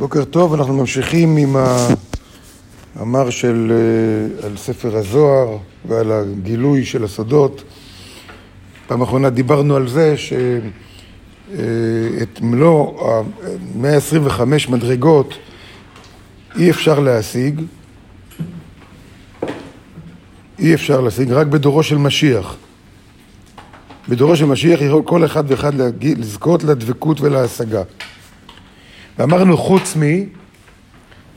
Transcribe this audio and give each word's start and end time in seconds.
בוקר 0.00 0.24
טוב, 0.24 0.54
אנחנו 0.54 0.74
ממשיכים 0.74 1.36
עם 1.36 1.56
המאמר 2.96 3.30
של, 3.30 3.72
אה, 3.72 4.46
על 4.46 4.56
ספר 4.56 4.96
הזוהר 4.96 5.58
ועל 5.88 6.12
הגילוי 6.12 6.84
של 6.84 7.04
הסודות. 7.04 7.62
פעם 8.86 9.02
אחרונה 9.02 9.30
דיברנו 9.30 9.76
על 9.76 9.88
זה 9.88 10.16
שאת 10.16 10.40
אה, 11.58 12.24
מלוא 12.40 13.10
ה-125 13.10 14.70
מדרגות 14.70 15.34
אי 16.58 16.70
אפשר 16.70 17.00
להשיג, 17.00 17.60
אי 20.58 20.74
אפשר 20.74 21.00
להשיג 21.00 21.32
רק 21.32 21.46
בדורו 21.46 21.82
של 21.82 21.98
משיח. 21.98 22.56
בדורו 24.08 24.36
של 24.36 24.44
משיח 24.44 24.80
יכול 24.80 25.02
כל 25.04 25.24
אחד 25.24 25.44
ואחד 25.46 25.72
לזכות 26.02 26.64
לדבקות 26.64 27.20
ולהשגה. 27.20 27.82
ואמרנו 29.18 29.56
חוץ 29.56 29.96
מ... 29.96 30.02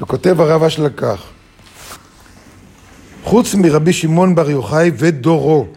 וכותב 0.02 0.42
הרב 0.42 0.64
אשלה 0.64 0.90
כך, 0.90 1.24
חוץ 3.24 3.56
מרבי 3.56 3.94
שמעון 3.94 4.36
בר 4.36 4.50
יוחאי 4.50 4.92
ודורו, 4.98 5.68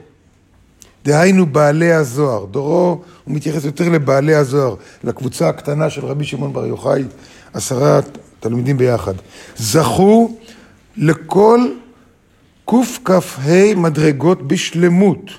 דהיינו 1.05 1.47
בעלי 1.47 1.93
הזוהר, 1.93 2.45
דורו 2.45 3.03
הוא 3.25 3.35
מתייחס 3.35 3.65
יותר 3.65 3.89
לבעלי 3.89 4.35
הזוהר, 4.35 4.75
לקבוצה 5.05 5.49
הקטנה 5.49 5.91
של 5.91 6.05
רבי 6.05 6.25
שמעון 6.25 6.53
בר 6.53 6.67
יוחאי, 6.67 7.05
עשרה 7.53 8.01
תלמידים 8.41 8.77
ביחד, 8.77 9.15
זכו 9.57 10.37
לכל 10.97 11.61
קכ"ה 12.65 13.75
מדרגות 13.77 14.49
בשלמות, 14.49 15.31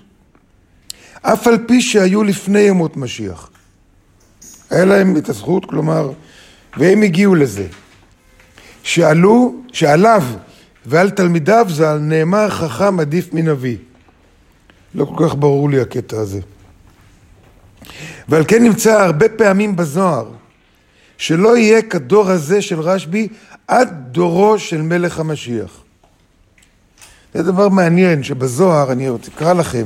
אף 1.22 1.48
על 1.48 1.58
פי 1.68 1.82
שהיו 1.82 2.24
לפני 2.24 2.60
ימות 2.60 2.98
משיח. 2.98 3.50
היה 4.70 4.86
להם 4.86 5.18
את 5.18 5.30
הזכות, 5.30 5.66
כלומר, 5.66 6.12
והם 6.78 7.02
הגיעו 7.02 7.36
לזה. 7.36 7.68
שעלו, 8.84 9.56
שעליו 9.74 10.24
ועל 10.86 11.10
תלמידיו 11.10 11.66
ז"ל 11.70 11.98
נאמר 11.98 12.50
חכם 12.50 13.00
עדיף 13.00 13.34
מנביא. 13.34 13.78
לא 14.96 15.06
כל 15.06 15.28
כך 15.28 15.36
ברור 15.36 15.70
לי 15.70 15.82
הקטע 15.82 16.20
הזה. 16.20 16.40
ועל 18.30 18.44
כן 18.48 18.64
נמצא 18.64 19.02
הרבה 19.02 19.30
פעמים 19.30 19.76
בזוהר 19.76 20.32
שלא 21.18 21.58
יהיה 21.58 21.82
כדור 21.82 22.30
הזה 22.30 22.62
של 22.62 22.80
רשב"י 22.80 23.28
עד 23.68 23.94
דורו 24.12 24.60
של 24.60 24.82
מלך 24.82 25.20
המשיח. 25.20 25.84
זה 27.34 27.44
דבר 27.44 27.70
מעניין 27.70 28.24
שבזוהר, 28.24 28.92
אני 28.92 29.10
רוצה 29.10 29.32
לקרוא 29.36 29.54
לכם, 29.54 29.84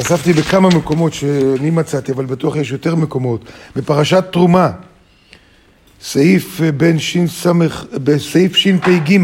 אספתי 0.00 0.32
בכמה 0.32 0.68
מקומות 0.68 1.12
שאני 1.12 1.70
מצאתי, 1.70 2.12
אבל 2.12 2.24
בטוח 2.24 2.56
יש 2.56 2.70
יותר 2.70 2.94
מקומות, 2.94 3.44
בפרשת 3.76 4.24
תרומה. 4.32 4.70
סעיף 6.02 6.60
אה, 6.60 6.72
בין 6.72 6.98
ש"ס, 6.98 7.46
בסעיף 8.04 8.56
ש"פג, 8.56 9.18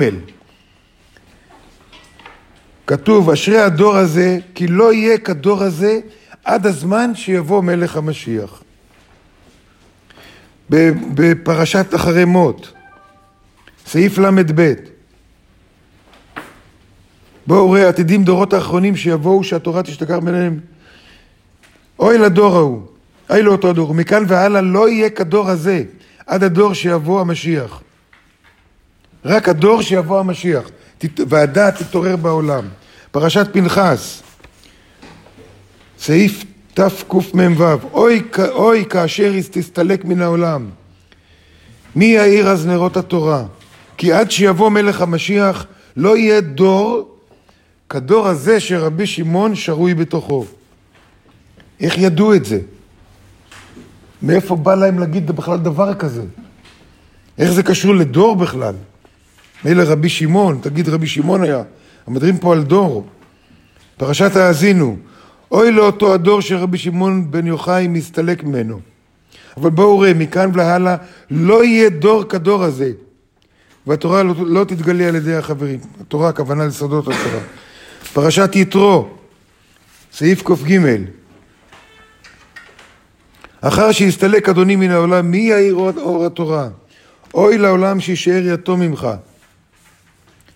כתוב, 2.86 3.30
אשרי 3.30 3.58
הדור 3.58 3.96
הזה, 3.96 4.38
כי 4.54 4.66
לא 4.66 4.92
יהיה 4.92 5.18
כדור 5.18 5.62
הזה 5.62 6.00
עד 6.44 6.66
הזמן 6.66 7.14
שיבוא 7.14 7.62
מלך 7.62 7.96
המשיח. 7.96 8.62
בפרשת 11.14 11.94
אחרי 11.94 12.24
מות, 12.24 12.72
סעיף 13.86 14.18
ל"ב, 14.18 14.72
בואו 17.46 17.70
ראה 17.70 17.88
עתידים 17.88 18.24
דורות 18.24 18.52
האחרונים 18.52 18.96
שיבואו 18.96 19.44
שהתורה 19.44 19.82
תשתכח 19.82 20.18
ביניהם. 20.24 20.60
אוי 21.98 22.18
לדור 22.18 22.56
ההוא, 22.56 22.82
אוי 23.30 23.42
לאותו 23.42 23.72
דור, 23.72 23.90
ומכאן 23.90 24.24
והלאה 24.28 24.60
לא 24.60 24.88
יהיה 24.88 25.10
כדור 25.10 25.48
הזה. 25.48 25.84
עד 26.26 26.42
הדור 26.44 26.74
שיבוא 26.74 27.20
המשיח. 27.20 27.80
רק 29.24 29.48
הדור 29.48 29.82
שיבוא 29.82 30.20
המשיח. 30.20 30.70
והדעת 31.28 31.82
תתעורר 31.82 32.16
בעולם. 32.16 32.64
פרשת 33.10 33.46
פנחס, 33.52 34.22
סעיף 35.98 36.44
תקמ"ו, 36.74 37.64
אוי, 37.92 38.22
אוי 38.48 38.84
כאשר 38.90 39.32
תסתלק 39.50 40.04
מן 40.04 40.22
העולם. 40.22 40.70
מי 41.96 42.04
יאיר 42.04 42.48
אז 42.48 42.66
נרות 42.66 42.96
התורה? 42.96 43.44
כי 43.96 44.12
עד 44.12 44.30
שיבוא 44.30 44.70
מלך 44.70 45.00
המשיח 45.00 45.66
לא 45.96 46.16
יהיה 46.16 46.40
דור 46.40 47.16
כדור 47.88 48.26
הזה 48.26 48.60
שרבי 48.60 49.06
שמעון 49.06 49.54
שרוי 49.54 49.94
בתוכו. 49.94 50.46
איך 51.80 51.98
ידעו 51.98 52.34
את 52.34 52.44
זה? 52.44 52.60
מאיפה 54.22 54.56
בא 54.56 54.74
להם 54.74 54.98
להגיד 54.98 55.30
בכלל 55.30 55.58
דבר 55.58 55.94
כזה? 55.94 56.22
איך 57.38 57.50
זה 57.50 57.62
קשור 57.62 57.94
לדור 57.94 58.36
בכלל? 58.36 58.74
מילא 59.64 59.82
רבי 59.86 60.08
שמעון, 60.08 60.58
תגיד 60.62 60.88
רבי 60.88 61.06
שמעון 61.06 61.42
היה, 61.42 61.62
מדברים 62.08 62.38
פה 62.38 62.52
על 62.52 62.62
דור. 62.62 63.06
פרשת 63.96 64.36
האזינו, 64.36 64.96
אוי 65.50 65.72
לאותו 65.72 66.14
הדור 66.14 66.40
שרבי 66.40 66.78
שמעון 66.78 67.30
בן 67.30 67.46
יוחאי 67.46 67.88
מסתלק 67.88 68.44
ממנו. 68.44 68.80
אבל 69.56 69.70
בואו 69.70 69.98
ראה, 69.98 70.14
מכאן 70.14 70.50
והלאה 70.54 70.96
לא 71.30 71.64
יהיה 71.64 71.90
דור 71.90 72.24
כדור 72.24 72.64
הזה. 72.64 72.92
והתורה 73.86 74.22
לא, 74.22 74.34
לא 74.38 74.64
תתגלה 74.64 75.08
על 75.08 75.14
ידי 75.14 75.34
החברים. 75.34 75.78
התורה, 76.00 76.28
הכוונה 76.28 76.66
לסודות 76.66 77.04
התורה. 77.04 77.42
פרשת 78.12 78.50
יתרו, 78.54 79.08
סעיף 80.12 80.42
ק"ג 80.42 80.80
אחר 83.60 83.92
שיסתלק 83.92 84.48
אדוני 84.48 84.76
מן 84.76 84.90
העולם, 84.90 85.30
מי 85.30 85.38
יאיר 85.38 85.74
אור 85.74 86.26
התורה? 86.26 86.68
אוי 87.34 87.58
לעולם 87.58 88.00
שישאר 88.00 88.42
יתום 88.44 88.80
ממך, 88.80 89.08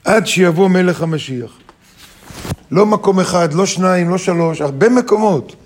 עד 0.05 0.27
שיבוא 0.27 0.69
מלך 0.69 1.03
המשיח. 1.03 1.51
לא 2.71 2.87
מקום 2.87 3.21
אחד, 3.21 3.53
לא 3.53 3.67
שניים, 3.67 4.09
לא 4.09 4.19
שלוש, 4.19 4.61
הרבה 4.61 4.89
מקומות. 4.89 5.57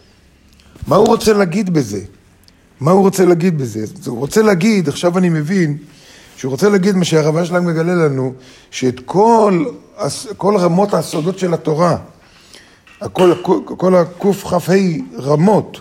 מה 0.87 0.97
הוא 0.97 1.07
רוצה 1.07 1.33
להגיד 1.33 1.71
בזה? 1.71 2.01
מה 2.81 2.91
הוא 2.91 3.03
רוצה 3.03 3.25
להגיד 3.25 3.59
בזה? 3.59 3.85
הוא 4.07 4.19
רוצה 4.19 4.43
להגיד, 4.43 4.89
עכשיו 4.89 5.19
אני 5.19 5.29
מבין, 5.29 5.77
שהוא 6.37 6.51
רוצה 6.51 6.69
להגיד 6.69 6.97
מה 6.97 7.05
שהרבה 7.05 7.45
שלהם 7.45 7.67
מגלה 7.67 7.95
לנו, 7.95 8.35
שאת 8.71 9.01
כל, 9.05 9.65
כל 10.37 10.57
רמות 10.57 10.95
הסודות 10.95 11.39
של 11.39 11.55
התורה, 11.55 11.97
כל, 13.13 13.33
כל, 13.43 13.61
כל 13.67 13.95
הקכ"ה 13.95 14.75
רמות, 15.19 15.81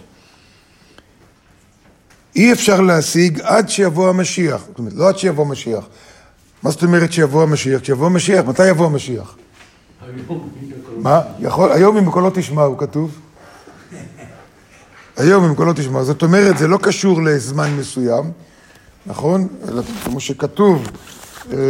אי 2.35 2.53
אפשר 2.53 2.81
להשיג 2.81 3.39
עד 3.41 3.69
שיבוא 3.69 4.09
המשיח. 4.09 4.63
זאת 4.67 4.79
אומרת, 4.79 4.93
לא 4.93 5.09
עד 5.09 5.17
שיבוא 5.17 5.45
המשיח. 5.45 5.85
מה 6.63 6.71
זאת 6.71 6.83
אומרת 6.83 7.13
שיבוא 7.13 7.43
המשיח? 7.43 7.81
כשיבוא 7.81 8.05
המשיח, 8.05 8.45
מתי 8.45 8.67
יבוא 8.67 8.85
המשיח? 8.85 9.35
מה? 10.97 11.21
יכול, 11.39 11.71
היום 11.71 11.97
אם 11.97 12.11
קולו 12.11 12.29
תשמעו, 12.33 12.77
כתוב. 12.77 13.19
היום 15.17 15.43
אם 15.43 15.55
קולו 15.55 15.73
תשמעו. 15.73 16.03
זאת 16.03 16.21
אומרת, 16.21 16.57
זה 16.57 16.67
לא 16.67 16.77
קשור 16.81 17.23
לזמן 17.23 17.77
מסוים, 17.77 18.31
נכון? 19.05 19.47
אלא 19.67 19.81
כמו 20.03 20.19
שכתוב, 20.19 20.87
אה, 21.51 21.57
אה, 21.57 21.61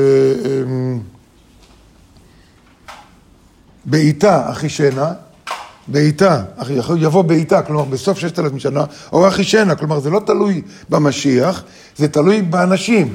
בעיטה 3.85 4.51
אחישנה, 4.51 5.11
בעיטה, 5.87 6.43
יבוא 6.97 7.21
בעיטה, 7.21 7.61
כלומר 7.61 7.83
בסוף 7.83 8.19
ששת 8.19 8.39
אלפים 8.39 8.59
שנה, 8.59 8.83
או 9.13 9.27
אחישנה, 9.27 9.75
כלומר 9.75 9.99
זה 9.99 10.09
לא 10.09 10.21
תלוי 10.25 10.61
במשיח, 10.89 11.63
זה 11.97 12.07
תלוי 12.07 12.41
באנשים. 12.41 13.13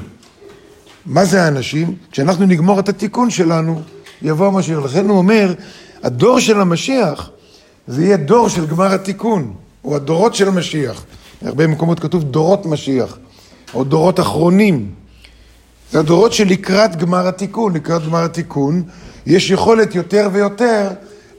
מה 1.06 1.24
זה 1.24 1.42
האנשים? 1.42 1.94
כשאנחנו 2.12 2.46
נגמור 2.46 2.80
את 2.80 2.88
התיקון 2.88 3.30
שלנו, 3.30 3.82
יבוא 4.22 4.46
המשיח. 4.46 4.78
לכן 4.84 5.08
הוא 5.08 5.18
אומר, 5.18 5.54
הדור 6.02 6.40
של 6.40 6.60
המשיח, 6.60 7.30
זה 7.86 8.04
יהיה 8.04 8.16
דור 8.16 8.48
של 8.48 8.66
גמר 8.66 8.94
התיקון, 8.94 9.54
או 9.84 9.96
הדורות 9.96 10.34
של 10.34 10.48
המשיח. 10.48 11.04
בהרבה 11.42 11.66
מקומות 11.66 12.00
כתוב 12.00 12.22
דורות 12.22 12.66
משיח, 12.66 13.18
או 13.74 13.84
דורות 13.84 14.20
אחרונים. 14.20 14.90
זה 15.92 15.98
הדורות 15.98 16.32
שלקראת 16.32 16.96
גמר 16.96 17.28
התיקון. 17.28 17.74
לקראת 17.74 18.06
גמר 18.06 18.24
התיקון 18.24 18.82
יש 19.26 19.50
יכולת 19.50 19.94
יותר 19.94 20.28
ויותר 20.32 20.88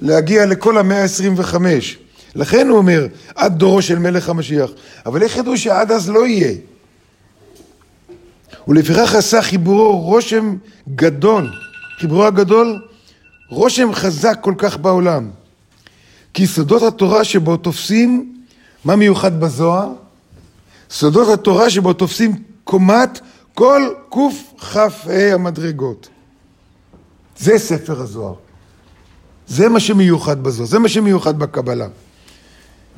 להגיע 0.01 0.45
לכל 0.45 0.77
המאה 0.77 1.03
ה-25. 1.03 1.55
לכן 2.35 2.67
הוא 2.67 2.77
אומר, 2.77 3.07
עד 3.35 3.57
דורו 3.57 3.81
של 3.81 3.99
מלך 3.99 4.29
המשיח. 4.29 4.71
אבל 5.05 5.23
איך 5.23 5.37
ידעו 5.37 5.57
שעד 5.57 5.91
אז 5.91 6.09
לא 6.09 6.27
יהיה? 6.27 6.53
ולפיכך 8.67 9.15
עשה 9.15 9.41
חיבורו 9.41 10.01
רושם 10.01 10.55
גדול, 10.95 11.51
חיבורו 11.99 12.25
הגדול, 12.25 12.81
רושם 13.49 13.93
חזק 13.93 14.37
כל 14.41 14.53
כך 14.57 14.77
בעולם. 14.77 15.29
כי 16.33 16.47
סודות 16.47 16.81
התורה 16.81 17.23
שבו 17.23 17.57
תופסים, 17.57 18.35
מה 18.85 18.95
מיוחד 18.95 19.39
בזוהר? 19.39 19.89
סודות 20.89 21.27
התורה 21.27 21.69
שבו 21.69 21.93
תופסים 21.93 22.31
קומת 22.63 23.19
כל 23.53 23.89
קכ"ה 24.09 25.33
המדרגות. 25.33 26.09
זה 27.37 27.57
ספר 27.57 28.01
הזוהר. 28.01 28.48
זה 29.49 29.69
מה 29.69 29.79
שמיוחד 29.79 30.43
בזו, 30.43 30.65
זה 30.65 30.79
מה 30.79 30.89
שמיוחד 30.89 31.39
בקבלה. 31.39 31.87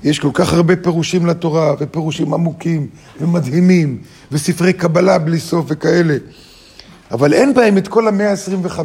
יש 0.03 0.19
כל 0.19 0.30
כך 0.33 0.53
הרבה 0.53 0.75
פירושים 0.75 1.25
לתורה, 1.25 1.74
ופירושים 1.80 2.33
עמוקים 2.33 2.88
ומדהימים, 3.21 4.01
וספרי 4.31 4.74
קבלה 4.74 5.18
בלי 5.18 5.39
סוף 5.39 5.65
וכאלה, 5.68 6.18
אבל 7.12 7.33
אין 7.33 7.53
בהם 7.53 7.77
את 7.77 7.88
כל 7.88 8.07
המאה 8.07 8.31
ה-25. 8.31 8.80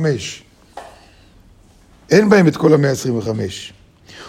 אין 2.11 2.29
בהם 2.29 2.49
את 2.49 2.57
כל 2.57 2.75
המאה 2.75 2.91
ה-25. 2.91 3.31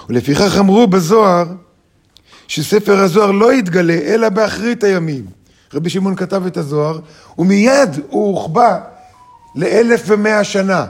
ולפיכך 0.10 0.58
אמרו 0.60 0.88
בזוהר, 0.88 1.46
שספר 2.48 3.00
הזוהר 3.00 3.32
לא 3.32 3.54
יתגלה 3.54 3.94
אלא 3.94 4.30
באחרית 4.30 4.84
הימים. 4.84 5.26
רבי 5.74 5.90
שמעון 5.90 6.16
כתב 6.16 6.46
את 6.46 6.58
הזוהר, 6.58 7.00
ומיד 7.38 7.90
הוא 8.10 8.28
הוחבא 8.28 8.80
לאלף 9.56 10.04
ומאה 10.08 10.44
שנה. 10.44 10.86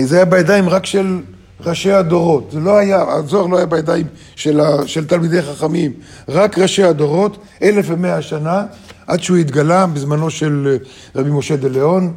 זה 0.00 0.16
היה 0.16 0.24
בידיים 0.24 0.68
רק 0.68 0.86
של 0.86 1.20
ראשי 1.60 1.92
הדורות. 1.92 2.50
זה 2.52 2.60
לא 2.60 2.76
היה, 2.76 3.02
הזוהר 3.08 3.46
לא 3.46 3.56
היה 3.56 3.66
בידיים 3.66 4.06
של, 4.36 4.60
ה, 4.60 4.86
של 4.86 5.06
תלמידי 5.06 5.42
חכמים, 5.42 5.92
רק 6.28 6.58
ראשי 6.58 6.82
הדורות, 6.82 7.44
אלף 7.62 7.86
ומאה 7.88 8.22
שנה, 8.22 8.64
עד 9.06 9.22
שהוא 9.22 9.36
התגלה 9.36 9.86
בזמנו 9.86 10.30
של 10.30 10.76
רבי 11.16 11.30
משה 11.30 11.56
דה 11.56 11.68
ליאון. 11.68 12.12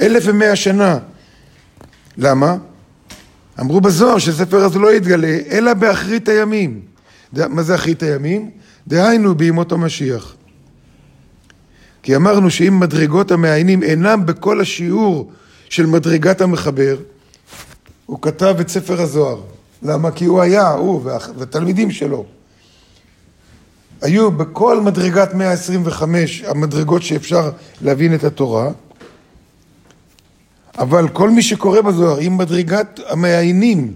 אלף 0.00 0.22
ומאה 0.26 0.56
שנה. 0.56 0.98
למה? 2.18 2.56
אמרו 3.60 3.80
בזוהר 3.80 4.18
שספר 4.18 4.64
הזה 4.64 4.78
לא 4.78 4.94
יתגלה, 4.94 5.38
אלא 5.50 5.74
באחרית 5.74 6.28
הימים. 6.28 6.80
מה 7.32 7.62
זה 7.62 7.74
אחרית 7.74 8.02
הימים? 8.02 8.50
דהיינו 8.88 9.34
בימות 9.34 9.72
המשיח. 9.72 10.34
כי 12.02 12.16
אמרנו 12.16 12.50
שאם 12.50 12.80
מדרגות 12.80 13.30
המעיינים 13.30 13.82
אינם 13.82 14.26
בכל 14.26 14.60
השיעור 14.60 15.32
של 15.68 15.86
מדרגת 15.86 16.40
המחבר, 16.40 16.96
הוא 18.06 18.18
כתב 18.22 18.56
את 18.60 18.68
ספר 18.68 19.00
הזוהר. 19.00 19.40
למה? 19.82 20.10
כי 20.10 20.24
הוא 20.24 20.42
היה, 20.42 20.70
הוא 20.70 21.00
והתלמידים 21.36 21.90
שלו. 21.90 22.24
היו 24.02 24.30
בכל 24.30 24.80
מדרגת 24.80 25.34
125 25.34 26.42
המדרגות 26.46 27.02
שאפשר 27.02 27.50
להבין 27.82 28.14
את 28.14 28.24
התורה, 28.24 28.70
אבל 30.78 31.08
כל 31.08 31.30
מי 31.30 31.42
שקורא 31.42 31.80
בזוהר, 31.80 32.20
אם 32.20 32.36
מדרגת 32.36 33.00
המעיינים 33.08 33.92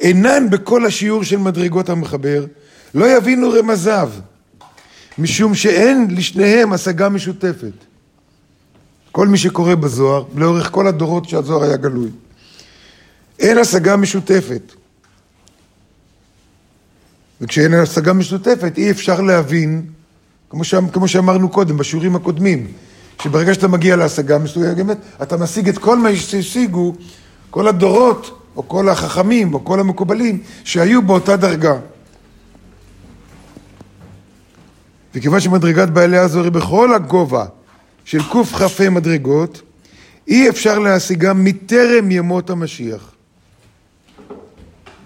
אינן 0.00 0.50
בכל 0.50 0.86
השיעור 0.86 1.24
של 1.24 1.36
מדרגות 1.36 1.88
המחבר, 1.88 2.46
לא 2.94 3.16
יבינו 3.16 3.50
רמזיו, 3.50 4.10
משום 5.18 5.54
שאין 5.54 6.06
לשניהם 6.10 6.72
השגה 6.72 7.08
משותפת. 7.08 7.72
כל 9.16 9.28
מי 9.28 9.38
שקורא 9.38 9.74
בזוהר, 9.74 10.24
לאורך 10.34 10.70
כל 10.70 10.86
הדורות 10.86 11.28
שהזוהר 11.28 11.62
היה 11.62 11.76
גלוי, 11.76 12.10
אין 13.38 13.58
השגה 13.58 13.96
משותפת. 13.96 14.72
וכשאין 17.40 17.74
השגה 17.74 18.12
משותפת, 18.12 18.72
אי 18.76 18.90
אפשר 18.90 19.20
להבין, 19.20 19.86
כמו, 20.50 20.64
ש... 20.64 20.74
כמו 20.92 21.08
שאמרנו 21.08 21.48
קודם, 21.48 21.76
בשיעורים 21.76 22.16
הקודמים, 22.16 22.66
שברגע 23.22 23.54
שאתה 23.54 23.68
מגיע 23.68 23.96
להשגה 23.96 24.38
מסוימת, 24.38 24.98
אתה 25.22 25.36
משיג 25.36 25.68
את 25.68 25.78
כל 25.78 25.98
מה 25.98 26.16
שהשיגו 26.16 26.94
כל 27.50 27.68
הדורות, 27.68 28.40
או 28.56 28.68
כל 28.68 28.88
החכמים, 28.88 29.54
או 29.54 29.64
כל 29.64 29.80
המקובלים, 29.80 30.42
שהיו 30.64 31.02
באותה 31.02 31.36
דרגה. 31.36 31.74
וכיוון 35.14 35.40
שמדרגת 35.40 35.88
בעלי 35.88 36.18
הזוהר 36.18 36.44
היא 36.44 36.52
בכל 36.52 36.94
הגובה 36.94 37.44
של 38.06 38.22
קכ"ה 38.22 38.90
מדרגות, 38.90 39.62
אי 40.28 40.48
אפשר 40.48 40.78
להשיגם 40.78 41.44
מטרם 41.44 42.10
ימות 42.10 42.50
המשיח. 42.50 43.10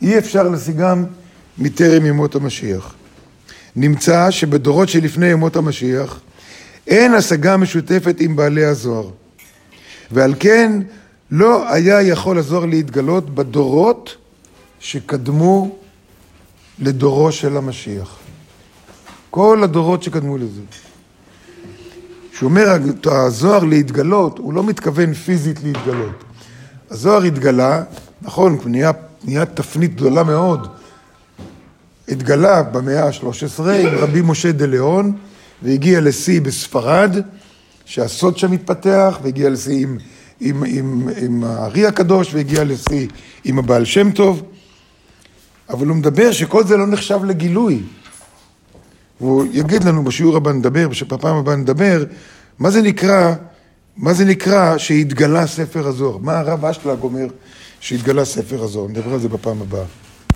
אי 0.02 0.18
אפשר 0.18 0.42
להשיגם 0.42 1.04
מטרם 1.58 2.06
ימות 2.06 2.34
המשיח. 2.34 2.94
נמצא 3.76 4.30
שבדורות 4.30 4.88
שלפני 4.88 5.26
ימות 5.26 5.56
המשיח 5.56 6.20
אין 6.86 7.14
השגה 7.14 7.56
משותפת 7.56 8.16
עם 8.20 8.36
בעלי 8.36 8.64
הזוהר. 8.64 9.10
ועל 10.10 10.34
כן 10.40 10.72
לא 11.30 11.72
היה 11.72 12.02
יכול 12.02 12.38
הזוהר 12.38 12.66
להתגלות 12.66 13.34
בדורות 13.34 14.16
שקדמו 14.80 15.76
לדורו 16.78 17.32
של 17.32 17.56
המשיח. 17.56 18.16
כל 19.30 19.60
הדורות 19.64 20.02
שקדמו 20.02 20.38
לזה. 20.38 20.60
כשאומר 22.40 22.66
הזוהר 23.06 23.64
להתגלות, 23.64 24.38
הוא 24.38 24.54
לא 24.54 24.64
מתכוון 24.64 25.14
פיזית 25.14 25.62
להתגלות. 25.64 26.24
הזוהר 26.90 27.22
התגלה, 27.22 27.82
נכון, 28.22 28.58
נהיה, 28.64 28.92
נהיה 29.24 29.46
תפנית 29.46 29.94
גדולה 29.94 30.22
מאוד, 30.22 30.68
התגלה 32.08 32.62
במאה 32.62 33.06
ה-13 33.06 33.60
עם 33.60 33.88
רבי 33.98 34.22
משה 34.24 34.52
דה 34.52 34.66
ליאון, 34.66 35.12
והגיע 35.62 36.00
לשיא 36.00 36.40
בספרד, 36.40 37.16
שהסוד 37.84 38.38
שם 38.38 38.52
התפתח, 38.52 39.18
והגיע 39.22 39.50
לשיא 39.50 39.82
עם, 39.82 39.98
עם, 40.40 40.64
עם, 40.66 41.08
עם 41.16 41.44
הארי 41.44 41.86
הקדוש, 41.86 42.34
והגיע 42.34 42.64
לשיא 42.64 43.08
עם 43.44 43.58
הבעל 43.58 43.84
שם 43.84 44.10
טוב, 44.10 44.42
אבל 45.68 45.86
הוא 45.86 45.96
מדבר 45.96 46.32
שכל 46.32 46.64
זה 46.64 46.76
לא 46.76 46.86
נחשב 46.86 47.24
לגילוי. 47.24 47.82
והוא 49.20 49.44
יגיד 49.52 49.84
לנו 49.84 50.04
בשיעור 50.04 50.36
הבא 50.36 50.52
נדבר, 50.52 50.88
בפעם 51.08 51.36
הבאה 51.36 51.56
נדבר, 51.56 52.04
מה 52.58 52.70
זה 52.70 52.82
נקרא, 52.82 53.34
מה 53.96 54.12
זה 54.12 54.24
נקרא 54.24 54.78
שהתגלה 54.78 55.46
ספר 55.46 55.86
הזוהר? 55.86 56.18
מה 56.18 56.38
הרב 56.38 56.64
אשלג 56.64 56.98
אומר 57.02 57.26
שהתגלה 57.80 58.24
ספר 58.24 58.62
הזוהר? 58.62 58.88
נדבר 58.88 59.12
על 59.12 59.20
זה 59.20 59.28
בפעם 59.28 59.62
הבאה. 59.62 59.84